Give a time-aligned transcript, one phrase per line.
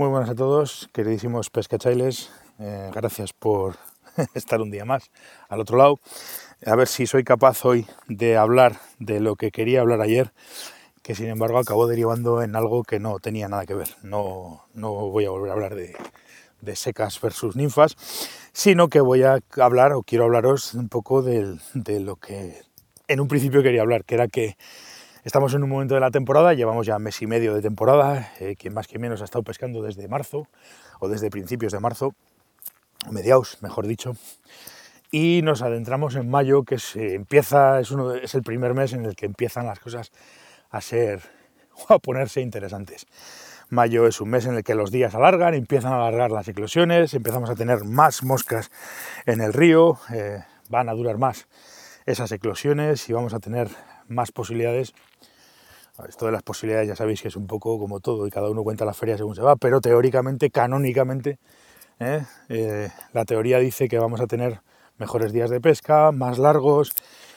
[0.00, 2.30] Muy buenas a todos, queridísimos pescachailes.
[2.58, 3.76] Eh, gracias por
[4.34, 5.10] estar un día más
[5.50, 6.00] al otro lado.
[6.64, 10.32] A ver si soy capaz hoy de hablar de lo que quería hablar ayer,
[11.02, 13.88] que sin embargo acabó derivando en algo que no tenía nada que ver.
[14.02, 15.94] No, no voy a volver a hablar de,
[16.76, 17.94] secas versus ninfas,
[18.54, 21.58] sino que voy a hablar o quiero hablaros un poco de
[22.00, 22.62] lo que
[23.06, 24.56] en un principio quería hablar, que era que
[25.22, 28.56] Estamos en un momento de la temporada, llevamos ya mes y medio de temporada, eh,
[28.56, 30.46] quien más que menos ha estado pescando desde marzo,
[30.98, 32.14] o desde principios de marzo,
[33.10, 34.16] mediados, mejor dicho,
[35.10, 39.04] y nos adentramos en mayo, que se empieza, es, uno, es el primer mes en
[39.04, 40.10] el que empiezan las cosas
[40.70, 41.20] a ser,
[41.86, 43.06] o a ponerse interesantes.
[43.68, 47.12] Mayo es un mes en el que los días alargan, empiezan a alargar las eclosiones,
[47.12, 48.70] empezamos a tener más moscas
[49.26, 51.46] en el río, eh, van a durar más
[52.06, 53.68] esas eclosiones y vamos a tener
[54.10, 54.92] más posibilidades.
[56.08, 58.62] Esto de las posibilidades ya sabéis que es un poco como todo y cada uno
[58.62, 61.38] cuenta la feria según se va, pero teóricamente, canónicamente,
[61.98, 62.24] ¿eh?
[62.48, 64.60] Eh, la teoría dice que vamos a tener
[64.96, 66.92] mejores días de pesca, más largos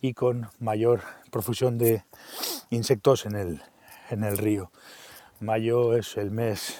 [0.00, 2.04] y con mayor profusión de
[2.70, 3.62] insectos en el,
[4.10, 4.70] en el río.
[5.40, 6.78] Mayo es el mes,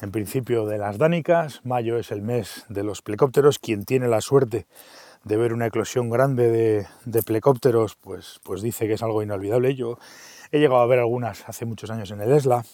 [0.00, 4.22] en principio, de las dánicas, mayo es el mes de los plecópteros, quien tiene la
[4.22, 4.66] suerte
[5.24, 9.74] de ver una eclosión grande de, de, plecópteros, pues, pues dice que es algo inolvidable.
[9.74, 9.98] Yo
[10.52, 12.64] he llegado a ver algunas hace muchos años en el Esla,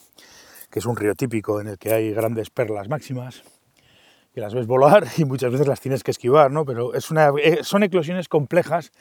[0.70, 3.42] que es un río típico en el que hay grandes perlas máximas,
[4.34, 6.64] que las ves volar y muchas veces las tienes que esquivar, ¿no?
[6.64, 8.92] Pero es una, eh, son eclosiones complejas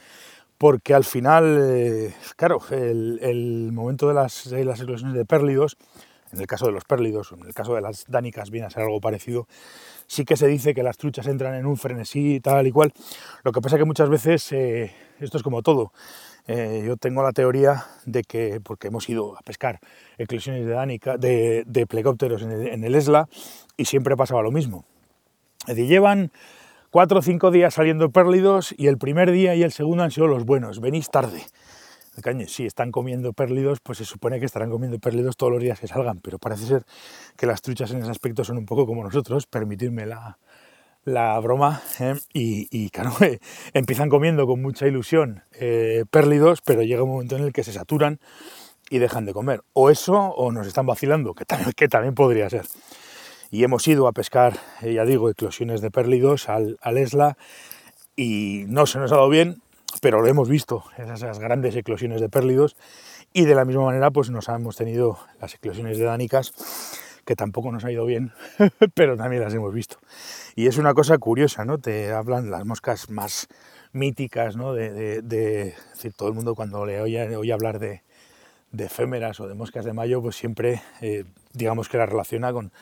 [0.57, 5.77] porque al final, eh, claro, el, momento de las, de las eclosiones de pérlidos,
[6.33, 8.83] en el caso de los pérlidos, en el caso de las dánicas viene a ser
[8.83, 9.47] algo parecido,
[10.07, 12.91] sí que se dice que las truchas entran en un frenesí tal y cual.
[13.43, 15.93] Lo que pasa que muchas veces eh, esto es como todo.
[16.47, 19.79] Eh, yo tengo la teoría de que, porque hemos ido a pescar
[20.17, 23.29] eclosiones de, dánica, de, plecópteros en el, ESLA
[23.77, 24.85] y siempre pasaba lo mismo.
[25.67, 26.31] Es llevan
[26.89, 30.27] cuatro o cinco días saliendo pérlidos y el primer día y el segundo han sido
[30.27, 30.81] los buenos.
[30.81, 31.43] Venís tarde
[32.47, 35.87] si están comiendo pérlidos, pues se supone que estarán comiendo pérlidos todos los días que
[35.87, 36.85] salgan, pero parece ser
[37.37, 40.37] que las truchas en ese aspecto son un poco como nosotros, permitirme la,
[41.05, 42.15] la broma, ¿eh?
[42.33, 43.13] y, claro,
[43.73, 47.73] empiezan comiendo con mucha ilusión eh, pérlidos, pero llega un momento en el que se
[47.73, 48.19] saturan
[48.89, 49.61] y dejan de comer.
[49.73, 52.65] O eso, o nos están vacilando, que también, que también podría ser.
[53.51, 57.37] Y hemos ido a pescar, eh, ya digo, eclosiones de pérlidos al, al Esla
[58.15, 59.61] y no se nos ha dado bien,
[60.03, 62.75] pero lo hemos visto, esas grandes eclosiones de pérlidos,
[63.31, 66.51] y de la misma manera pues nos hemos tenido las eclosiones de dánicas,
[67.23, 68.33] que tampoco nos ha ido bien,
[68.95, 69.99] pero también las hemos visto.
[70.57, 71.77] Y es una cosa curiosa, ¿no?
[71.77, 73.47] Te hablan las moscas más
[73.93, 74.73] míticas, ¿no?
[74.73, 78.01] De, decir, todo el mundo cuando le oye, oye hablar de,
[78.73, 82.73] de, efémeras o de moscas de mayo, pues siempre, eh, digamos que la relaciona con,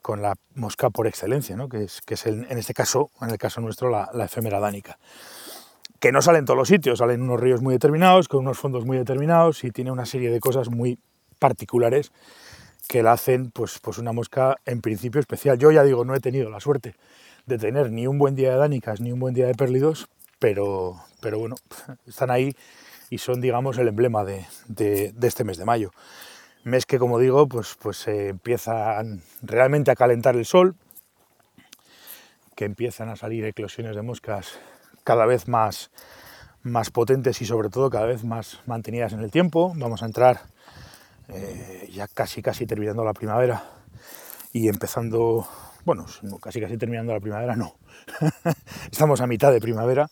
[0.00, 1.68] con la mosca por excelencia, ¿no?
[1.68, 4.96] que es, que es en este caso, en el caso nuestro, la, la efémera dánica
[6.00, 8.58] que no sale en todos los sitios, sale en unos ríos muy determinados, con unos
[8.58, 10.98] fondos muy determinados y tiene una serie de cosas muy
[11.38, 12.12] particulares
[12.88, 15.58] que la hacen pues, pues una mosca en principio especial.
[15.58, 16.94] Yo ya digo, no he tenido la suerte
[17.46, 20.08] de tener ni un buen día de dánicas ni un buen día de pérlidos,
[20.38, 21.56] pero, pero bueno,
[22.06, 22.54] están ahí
[23.10, 25.90] y son, digamos, el emblema de, de, este mes de mayo.
[26.64, 30.74] Mes que, como digo, pues, pues se empiezan realmente a calentar el sol,
[32.54, 34.58] que empiezan a salir eclosiones de moscas
[35.08, 35.90] cada vez más,
[36.62, 39.72] más potentes y sobre todo cada vez más mantenidas en el tiempo.
[39.74, 40.40] Vamos a entrar
[41.28, 43.64] eh, ya casi casi terminando la primavera
[44.52, 45.48] y empezando,
[45.86, 46.04] bueno,
[46.42, 47.76] casi casi terminando la primavera, no.
[48.92, 50.10] Estamos a mitad de primavera,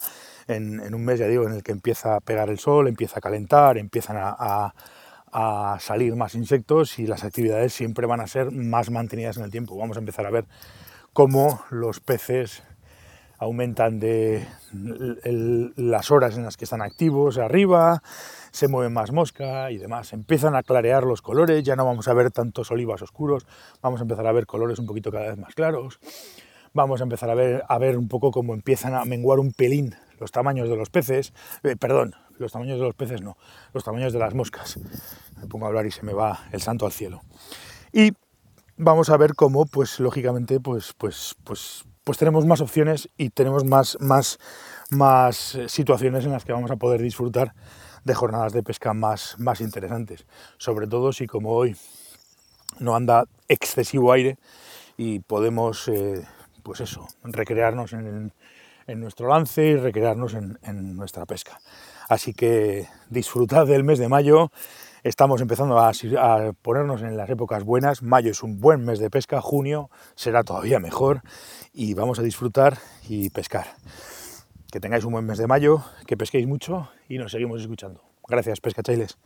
[0.49, 3.21] en, un mes, ya digo, en el que empieza a pegar el sol, empieza a
[3.21, 4.73] calentar, empiezan a,
[5.31, 9.51] a salir más insectos y las actividades siempre van a ser más mantenidas en el
[9.51, 9.77] tiempo.
[9.77, 10.47] Vamos a empezar a ver
[11.13, 12.63] cómo los peces
[13.39, 18.03] aumentan de las horas en las que están activos arriba,
[18.51, 20.13] se mueven más mosca y demás.
[20.13, 23.47] Empiezan a clarear los colores, ya no vamos a ver tantos olivas oscuros,
[23.83, 25.99] vamos a empezar a ver colores un poquito cada vez más claros.
[26.73, 29.95] Vamos a empezar a ver, a ver un poco cómo empiezan a menguar un pelín
[30.19, 31.33] los tamaños de los peces,
[31.63, 33.37] eh, perdón, los tamaños de los peces no,
[33.73, 34.79] los tamaños de las moscas.
[35.41, 37.23] Me pongo a hablar y se me va el santo al cielo.
[37.93, 38.13] Y
[38.77, 43.65] vamos a ver cómo, pues lógicamente, pues, pues, pues pues tenemos más opciones y tenemos
[43.65, 44.39] más, más,
[44.91, 47.53] más eh, situaciones en las que vamos a poder disfrutar
[48.05, 50.25] de jornadas de pesca más, más interesantes.
[50.57, 51.75] Sobre todo si como hoy
[52.79, 54.39] no anda excesivo aire
[54.97, 56.25] y podemos, eh,
[56.63, 58.33] pues eso, recrearnos en,
[58.87, 61.59] nuestro lance y recrearnos en, nuestra pesca.
[62.09, 64.51] Así que disfrutad del mes de mayo.
[65.03, 65.93] Estamos empezando a,
[66.63, 68.03] ponernos en las épocas buenas.
[68.03, 71.23] Mayo es un buen mes de pesca, junio será todavía mejor
[71.73, 73.67] y vamos a disfrutar y pescar.
[74.71, 78.03] Que tengáis un buen mes de mayo, que pesquéis mucho y nos seguimos escuchando.
[78.29, 79.17] Gracias, pescachailes.